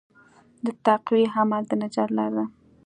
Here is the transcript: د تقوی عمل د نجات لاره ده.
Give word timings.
د 0.65 0.67
تقوی 0.85 1.23
عمل 1.35 1.63
د 1.67 1.71
نجات 1.81 2.09
لاره 2.17 2.33
ده. 2.37 2.45